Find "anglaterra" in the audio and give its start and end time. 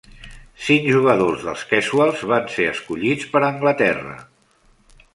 3.55-4.21